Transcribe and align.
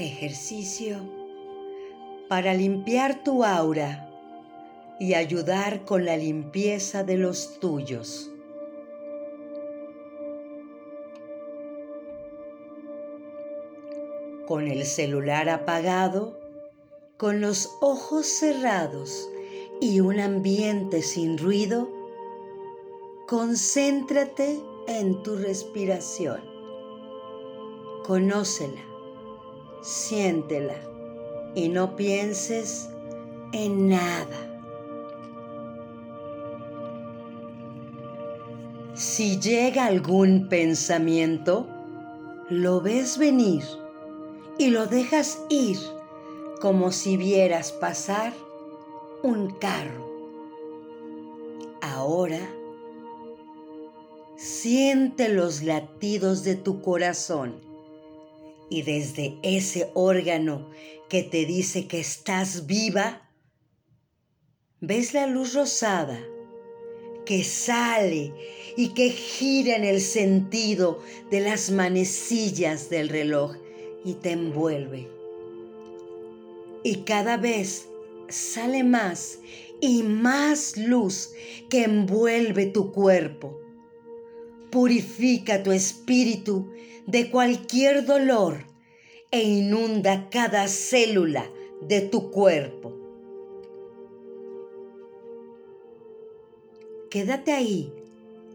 Ejercicio 0.00 0.96
para 2.26 2.54
limpiar 2.54 3.22
tu 3.22 3.44
aura 3.44 4.08
y 4.98 5.12
ayudar 5.12 5.84
con 5.84 6.06
la 6.06 6.16
limpieza 6.16 7.04
de 7.04 7.18
los 7.18 7.60
tuyos. 7.60 8.30
Con 14.46 14.68
el 14.68 14.86
celular 14.86 15.50
apagado, 15.50 16.40
con 17.18 17.42
los 17.42 17.76
ojos 17.82 18.24
cerrados 18.24 19.28
y 19.82 20.00
un 20.00 20.18
ambiente 20.18 21.02
sin 21.02 21.36
ruido, 21.36 21.90
concéntrate 23.28 24.58
en 24.88 25.22
tu 25.22 25.36
respiración. 25.36 26.40
Conócela, 28.06 28.89
siéntela 29.82 30.76
y 31.54 31.68
no 31.68 31.96
pienses 31.96 32.90
en 33.52 33.88
nada. 33.88 34.46
Si 38.94 39.40
llega 39.40 39.86
algún 39.86 40.48
pensamiento, 40.48 41.66
lo 42.48 42.80
ves 42.80 43.16
venir 43.16 43.64
y 44.58 44.68
lo 44.68 44.86
dejas 44.86 45.40
ir 45.48 45.78
como 46.60 46.92
si 46.92 47.16
vieras 47.16 47.72
pasar 47.72 48.34
un 49.22 49.50
carro. 49.54 50.10
Ahora, 51.80 52.40
siente 54.36 55.28
los 55.28 55.62
latidos 55.62 56.44
de 56.44 56.56
tu 56.56 56.82
corazón 56.82 57.69
y 58.70 58.82
desde 58.82 59.36
ese 59.42 59.90
órgano 59.94 60.70
que 61.08 61.22
te 61.22 61.44
dice 61.44 61.86
que 61.86 62.00
estás 62.00 62.66
viva, 62.66 63.28
ves 64.80 65.12
la 65.12 65.26
luz 65.26 65.54
rosada 65.54 66.18
que 67.26 67.44
sale 67.44 68.32
y 68.76 68.88
que 68.88 69.10
gira 69.10 69.76
en 69.76 69.84
el 69.84 70.00
sentido 70.00 71.00
de 71.30 71.40
las 71.40 71.70
manecillas 71.70 72.90
del 72.90 73.08
reloj 73.08 73.56
y 74.04 74.14
te 74.14 74.30
envuelve. 74.32 75.08
Y 76.82 77.02
cada 77.02 77.36
vez 77.36 77.86
sale 78.28 78.84
más 78.84 79.38
y 79.80 80.02
más 80.02 80.76
luz 80.76 81.30
que 81.68 81.84
envuelve 81.84 82.66
tu 82.66 82.92
cuerpo. 82.92 83.60
Purifica 84.70 85.62
tu 85.62 85.72
espíritu 85.72 86.70
de 87.06 87.30
cualquier 87.30 88.04
dolor 88.04 88.64
e 89.30 89.42
inunda 89.42 90.28
cada 90.30 90.68
célula 90.68 91.50
de 91.80 92.00
tu 92.02 92.30
cuerpo. 92.30 92.92
Quédate 97.10 97.52
ahí 97.52 97.92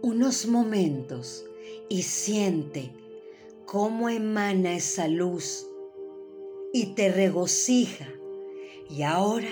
unos 0.00 0.46
momentos 0.46 1.44
y 1.90 2.02
siente 2.02 2.90
cómo 3.66 4.08
emana 4.08 4.74
esa 4.74 5.08
luz 5.08 5.66
y 6.72 6.94
te 6.94 7.12
regocija. 7.12 8.08
Y 8.88 9.02
ahora 9.02 9.50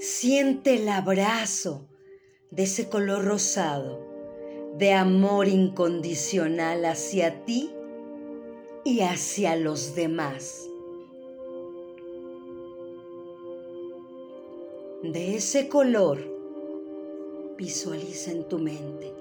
siente 0.00 0.74
el 0.74 0.88
abrazo 0.88 1.86
de 2.50 2.64
ese 2.64 2.88
color 2.88 3.24
rosado 3.24 4.11
de 4.78 4.92
amor 4.92 5.48
incondicional 5.48 6.84
hacia 6.86 7.44
ti 7.44 7.70
y 8.84 9.00
hacia 9.00 9.56
los 9.56 9.94
demás. 9.94 10.68
De 15.02 15.36
ese 15.36 15.68
color 15.68 16.18
visualiza 17.58 18.30
en 18.30 18.48
tu 18.48 18.58
mente. 18.58 19.12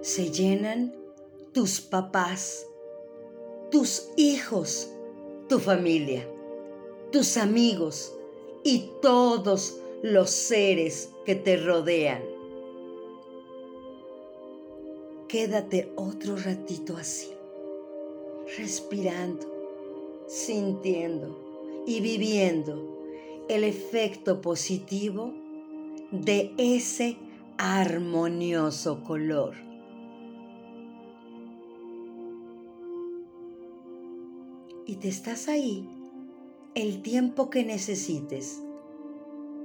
Se 0.00 0.30
llenan 0.30 0.94
tus 1.52 1.80
papás, 1.80 2.66
tus 3.70 4.08
hijos, 4.16 4.88
tu 5.48 5.58
familia, 5.58 6.26
tus 7.10 7.36
amigos 7.36 8.14
y 8.64 8.90
todos 9.02 9.78
los 10.02 10.30
seres 10.30 11.10
que 11.24 11.34
te 11.34 11.56
rodean. 11.56 12.35
Quédate 15.36 15.92
otro 15.96 16.34
ratito 16.38 16.96
así, 16.96 17.28
respirando, 18.56 19.46
sintiendo 20.26 21.84
y 21.86 22.00
viviendo 22.00 23.04
el 23.46 23.62
efecto 23.62 24.40
positivo 24.40 25.34
de 26.10 26.54
ese 26.56 27.18
armonioso 27.58 29.04
color. 29.04 29.56
Y 34.86 34.96
te 34.96 35.08
estás 35.08 35.48
ahí 35.48 35.86
el 36.74 37.02
tiempo 37.02 37.50
que 37.50 37.62
necesites. 37.62 38.62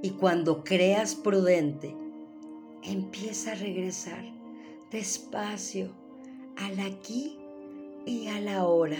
Y 0.02 0.10
cuando 0.10 0.64
creas 0.64 1.14
prudente, 1.14 1.96
empieza 2.82 3.52
a 3.52 3.54
regresar 3.54 4.41
despacio 4.92 5.88
al 6.58 6.78
aquí 6.80 7.38
y 8.04 8.26
a 8.26 8.40
la 8.40 8.66
hora. 8.66 8.98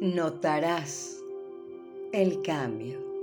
Notarás 0.00 1.20
el 2.12 2.40
cambio. 2.42 3.13